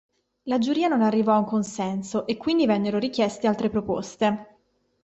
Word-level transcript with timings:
La 0.45 0.57
giuria 0.57 0.87
non 0.87 1.03
arrivò 1.03 1.33
a 1.33 1.37
un 1.37 1.45
consenso 1.45 2.25
e 2.25 2.35
quindi 2.35 2.65
vennero 2.65 2.97
richieste 2.97 3.45
altre 3.45 3.69
proposte. 3.69 4.55